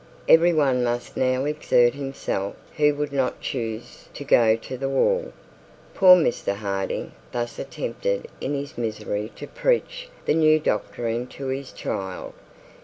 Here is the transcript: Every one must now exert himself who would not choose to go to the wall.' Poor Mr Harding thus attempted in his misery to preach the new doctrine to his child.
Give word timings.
Every 0.27 0.51
one 0.51 0.83
must 0.83 1.15
now 1.15 1.45
exert 1.45 1.93
himself 1.93 2.55
who 2.77 2.95
would 2.95 3.13
not 3.13 3.39
choose 3.39 4.09
to 4.15 4.23
go 4.23 4.55
to 4.55 4.75
the 4.75 4.89
wall.' 4.89 5.31
Poor 5.93 6.15
Mr 6.15 6.55
Harding 6.55 7.11
thus 7.31 7.59
attempted 7.59 8.27
in 8.41 8.55
his 8.55 8.79
misery 8.79 9.31
to 9.35 9.45
preach 9.45 10.09
the 10.25 10.33
new 10.33 10.57
doctrine 10.59 11.27
to 11.27 11.49
his 11.49 11.71
child. 11.71 12.33